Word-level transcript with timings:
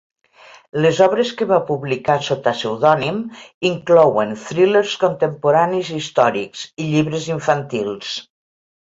Les 0.83 0.99
obres 1.05 1.31
que 1.39 1.47
va 1.49 1.57
publicar 1.65 2.13
sota 2.27 2.53
pseudònim 2.59 3.19
inclouen 3.69 4.33
thrillers 4.45 4.93
contemporanis 5.03 5.91
i 5.93 5.99
històrics 6.01 6.63
i 6.85 6.89
llibres 6.95 7.29
infantils. 7.35 8.15